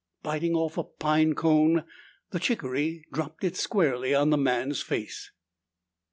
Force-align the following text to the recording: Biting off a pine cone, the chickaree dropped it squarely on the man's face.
Biting 0.23 0.55
off 0.55 0.79
a 0.79 0.83
pine 0.83 1.35
cone, 1.35 1.83
the 2.31 2.39
chickaree 2.39 3.03
dropped 3.13 3.43
it 3.43 3.55
squarely 3.55 4.15
on 4.15 4.31
the 4.31 4.35
man's 4.37 4.81
face. 4.81 5.29